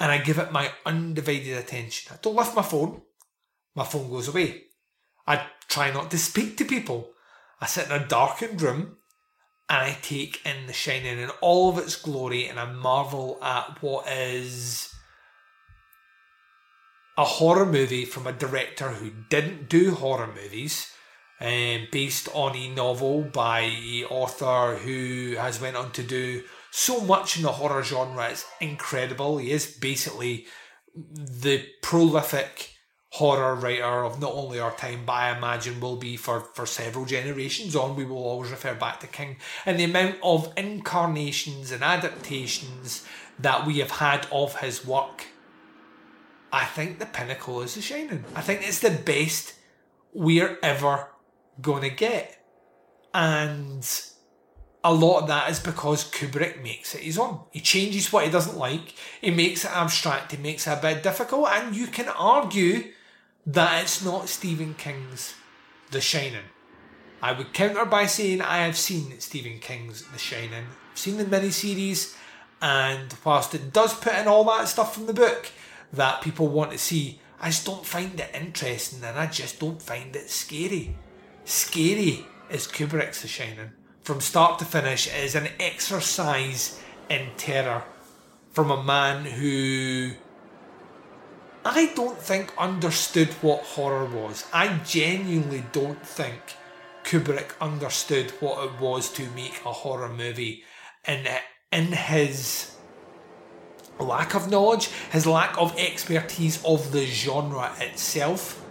[0.00, 2.12] and I give it my undivided attention.
[2.12, 3.02] I don't lift my phone,
[3.74, 4.64] my phone goes away.
[5.26, 7.12] I try not to speak to people.
[7.60, 8.96] I sit in a darkened room
[9.68, 13.80] and I take in The Shining in all of its glory and I marvel at
[13.80, 14.91] what is
[17.16, 20.92] a horror movie from a director who didn't do horror movies,
[21.40, 27.00] um, based on a novel by a author who has went on to do so
[27.00, 28.28] much in the horror genre.
[28.30, 29.38] It's incredible.
[29.38, 30.46] He is basically
[30.94, 32.70] the prolific
[33.10, 37.04] horror writer of not only our time, but I imagine will be for, for several
[37.04, 37.94] generations on.
[37.94, 39.36] We will always refer back to King.
[39.66, 43.06] And the amount of incarnations and adaptations
[43.38, 45.26] that we have had of his work
[46.52, 48.24] I think the pinnacle is The Shining.
[48.34, 49.54] I think it's the best
[50.12, 51.08] we're ever
[51.60, 52.38] going to get.
[53.14, 53.88] And
[54.84, 57.40] a lot of that is because Kubrick makes it his own.
[57.50, 61.02] He changes what he doesn't like, he makes it abstract, he makes it a bit
[61.02, 62.92] difficult, and you can argue
[63.46, 65.34] that it's not Stephen King's
[65.90, 66.44] The Shining.
[67.22, 70.66] I would counter by saying I have seen Stephen King's The Shining.
[70.90, 72.16] I've seen the miniseries,
[72.60, 75.50] and whilst it does put in all that stuff from the book,
[75.92, 77.20] that people want to see.
[77.40, 80.96] I just don't find it interesting and I just don't find it scary.
[81.44, 83.72] Scary is Kubrick's The Shining.
[84.02, 87.84] From start to finish, it is an exercise in terror
[88.52, 90.12] from a man who
[91.64, 94.44] I don't think understood what horror was.
[94.52, 96.40] I genuinely don't think
[97.04, 100.64] Kubrick understood what it was to make a horror movie
[101.06, 101.26] in
[101.70, 102.71] in his
[103.98, 108.64] lack of knowledge, his lack of expertise of the genre itself,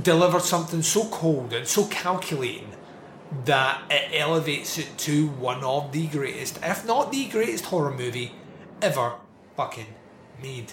[0.00, 2.72] delivered something so cold and so calculating
[3.44, 8.32] that it elevates it to one of the greatest, if not the greatest horror movie
[8.80, 9.14] ever
[9.56, 9.94] fucking
[10.42, 10.72] made.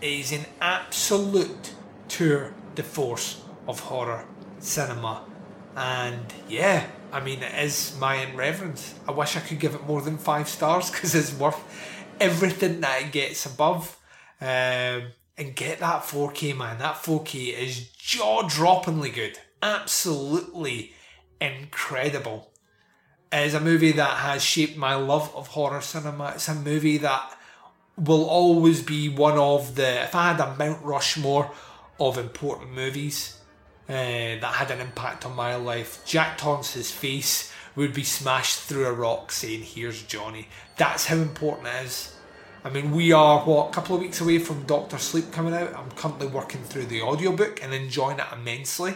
[0.00, 1.72] It is an absolute
[2.08, 4.24] tour de force of horror
[4.58, 5.24] cinema.
[5.76, 8.94] And yeah, I mean, it is my irreverence.
[9.06, 11.62] I wish I could give it more than five stars because it's worth
[12.20, 13.98] everything that it gets above.
[14.40, 15.04] Um,
[15.36, 16.78] and get that 4K, man.
[16.78, 19.38] That 4K is jaw droppingly good.
[19.62, 20.92] Absolutely
[21.40, 22.50] incredible.
[23.32, 26.32] It is a movie that has shaped my love of horror cinema.
[26.36, 27.36] It's a movie that
[27.96, 30.04] will always be one of the.
[30.04, 31.50] If I had a Mount Rushmore
[31.98, 33.38] of important movies
[33.88, 38.86] uh, that had an impact on my life, Jack Torrance's face would be smashed through
[38.86, 40.48] a rock saying, Here's Johnny.
[40.76, 42.16] That's how important it is.
[42.64, 45.74] I mean, we are, what, a couple of weeks away from Doctor Sleep coming out.
[45.76, 48.94] I'm currently working through the audiobook and enjoying it immensely.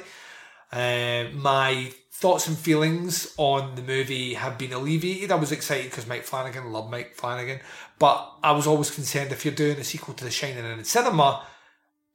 [0.72, 5.30] Uh, my thoughts and feelings on the movie have been alleviated.
[5.30, 7.60] I was excited because Mike Flanagan, love Mike Flanagan,
[7.98, 11.44] but I was always concerned if you're doing a sequel to The Shining in cinema,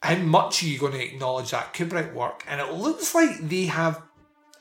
[0.01, 2.43] how much are you going to acknowledge that Kubrick work?
[2.47, 4.01] And it looks like they have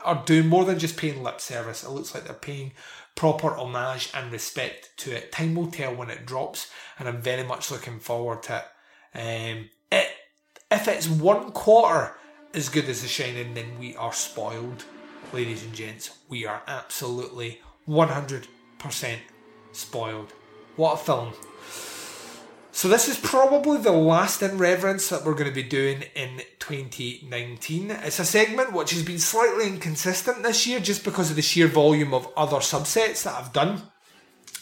[0.05, 1.83] are doing more than just paying lip service.
[1.83, 2.73] It looks like they're paying
[3.15, 5.33] proper homage and respect to it.
[5.33, 9.19] Time will tell when it drops, and I'm very much looking forward to it.
[9.19, 10.09] Um, it
[10.71, 12.15] if it's one quarter
[12.55, 14.85] as good as The Shining, then we are spoiled,
[15.33, 16.19] ladies and gents.
[16.29, 18.47] We are absolutely 100%
[19.73, 20.33] spoiled.
[20.77, 21.33] What a film!
[22.75, 27.91] So this is probably the last irreverence that we're going to be doing in 2019.
[27.91, 31.67] It's a segment which has been slightly inconsistent this year just because of the sheer
[31.67, 33.83] volume of other subsets that I've done.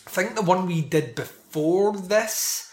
[0.09, 2.73] I think the one we did before this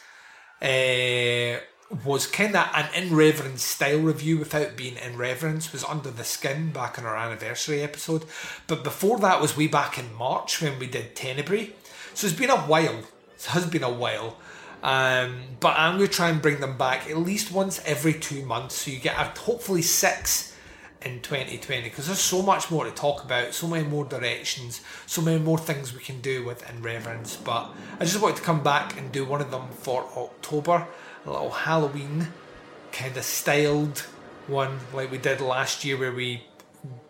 [0.60, 1.60] uh,
[2.04, 6.98] was kind of an irreverence style review without being irreverence was under the skin back
[6.98, 8.26] in our anniversary episode
[8.66, 11.72] but before that was way back in march when we did tenebrae
[12.14, 13.04] so it's been a while
[13.36, 14.36] it has been a while
[14.84, 18.46] Um, but I'm going to try and bring them back at least once every two
[18.46, 20.56] months, so you get hopefully six
[21.02, 25.22] in 2020 because there's so much more to talk about, so many more directions, so
[25.22, 27.36] many more things we can do with In Reverence.
[27.36, 27.70] But
[28.00, 30.88] I just wanted to come back and do one of them for October,
[31.26, 32.28] a little Halloween
[32.92, 34.00] kind of styled
[34.48, 36.44] one like we did last year where we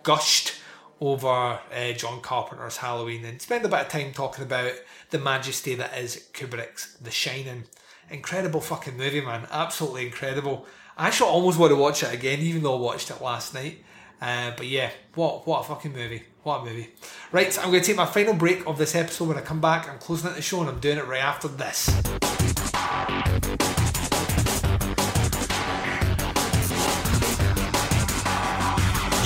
[0.04, 0.56] gushed
[1.00, 4.74] over uh, John Carpenter's Halloween and spend a bit of time talking about
[5.10, 7.66] the majesty that is Kubrick's The Shining.
[8.10, 9.48] Incredible fucking movie, man.
[9.52, 10.66] Absolutely incredible.
[10.98, 13.84] I actually almost want to watch it again, even though I watched it last night.
[14.20, 16.24] Uh, but yeah, what what a fucking movie.
[16.44, 16.90] What a movie.
[17.32, 19.28] Right, I'm going to take my final break of this episode.
[19.28, 21.48] When I come back, I'm closing out the show and I'm doing it right after
[21.48, 21.88] this.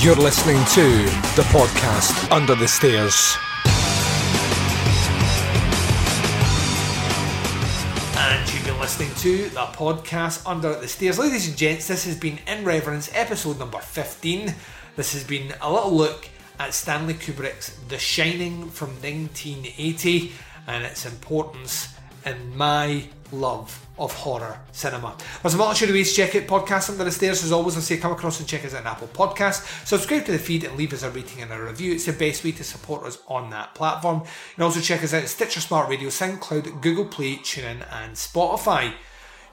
[0.02, 3.38] You're listening to the podcast Under the Stairs.
[8.18, 11.20] And you've been listening to the podcast Under the Stairs.
[11.20, 14.56] Ladies and gents, this has been In Reverence, episode number 15.
[14.96, 16.28] This has been a little look
[16.58, 20.32] at Stanley Kubrick's The Shining from 1980
[20.66, 21.90] and its importance
[22.26, 25.16] in my love of horror cinema.
[25.42, 27.44] There's a multitude of ways to check out Podcast Under the Stairs.
[27.44, 29.86] As always, I say come across and check us out on Apple Podcasts.
[29.86, 31.94] Subscribe to the feed and leave us a rating and a review.
[31.94, 34.22] It's the best way to support us on that platform.
[34.22, 38.16] You can also check us out on Stitcher Smart Radio, SoundCloud, Google Play, TuneIn, and
[38.16, 38.94] Spotify.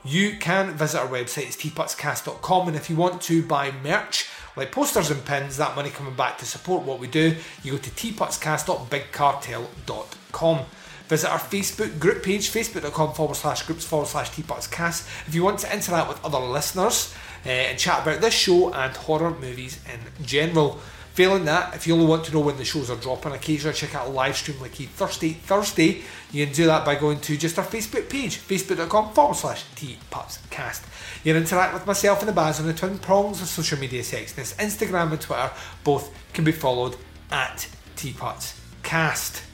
[0.05, 4.71] You can visit our website, it's teapotscast.com, and if you want to buy merch, like
[4.73, 7.91] posters and pins, that money coming back to support what we do, you go to
[7.91, 10.67] teapotscast.bigcartel.com.
[11.09, 15.09] Visit our Facebook group page, facebook.com forward slash groups forward slash teapotscast.
[15.27, 17.15] If you want to interact with other listeners
[17.47, 20.81] uh, and chat about this show and horror movies in general.
[21.15, 23.93] Failing that, if you only want to know when the shows are dropping, occasionally check
[23.97, 25.33] out a live stream like Thursday.
[25.33, 29.65] Thursday, you can do that by going to just our Facebook page, facebook.com forward slash
[29.75, 30.85] teapotscast.
[31.25, 34.03] You can interact with myself and the Baz on the twin prongs of social media
[34.03, 34.55] sexiness.
[34.57, 35.51] Instagram and Twitter
[35.83, 36.97] both can be followed
[37.33, 39.48] at teapotscast.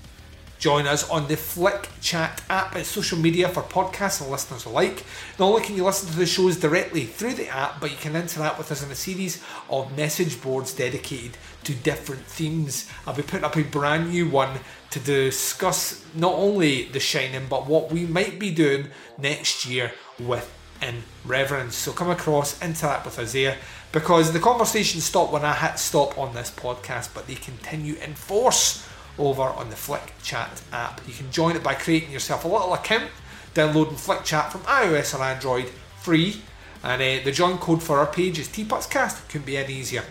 [0.64, 2.74] Join us on the Flick Chat app.
[2.74, 5.04] It's social media for podcasts and listeners alike.
[5.38, 8.16] Not only can you listen to the shows directly through the app, but you can
[8.16, 12.90] interact with us in a series of message boards dedicated to different themes.
[13.06, 14.58] I'll be putting up a brand new one
[14.88, 18.88] to discuss not only The Shining, but what we might be doing
[19.18, 20.50] next year with
[20.80, 21.76] In Reverence.
[21.76, 23.58] So come across, interact with us there,
[23.92, 28.14] because the conversations stop when I hit stop on this podcast, but they continue in
[28.14, 28.88] force
[29.18, 31.00] over on the Flick Chat app.
[31.06, 33.10] You can join it by creating yourself a little account,
[33.54, 35.66] downloading Flick Chat from iOS or Android
[36.00, 36.42] free,
[36.82, 39.28] and uh, the join code for our page is TeapotsCast.
[39.28, 40.04] Couldn't be any easier.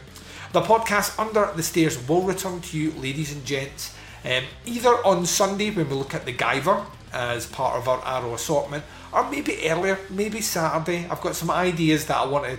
[0.53, 3.95] The podcast Under the Stairs will return to you, ladies and gents,
[4.25, 8.33] um, either on Sunday when we look at the Guyver as part of our Arrow
[8.33, 11.07] assortment, or maybe earlier, maybe Saturday.
[11.09, 12.57] I've got some ideas that I want to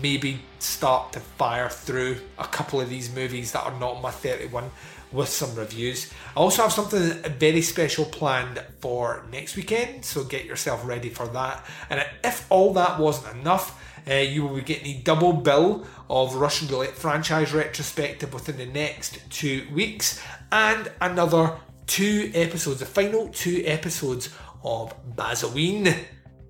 [0.00, 4.70] maybe start to fire through a couple of these movies that are not my 31
[5.12, 6.12] with some reviews.
[6.36, 11.26] I also have something very special planned for next weekend, so get yourself ready for
[11.28, 11.64] that.
[11.90, 16.34] And if all that wasn't enough, uh, you will be getting a double bill of
[16.34, 21.56] Russian Roulette franchise retrospective within the next two weeks, and another
[21.86, 24.28] two episodes, the final two episodes
[24.64, 25.94] of Bazoween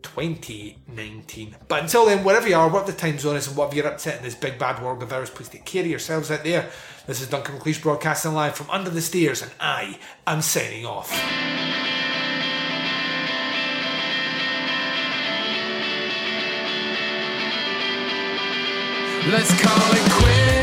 [0.03, 1.57] 2019.
[1.69, 3.99] But until then, wherever you are, what the time zone is, and whatever you're up
[3.99, 6.69] to in this big bad world of ours, please take care of yourselves out there.
[7.07, 11.11] This is Duncan McLeish broadcasting live from under the stairs, and I am signing off.
[19.31, 20.62] Let's call it quits,